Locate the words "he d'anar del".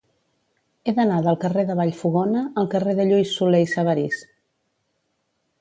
0.85-1.37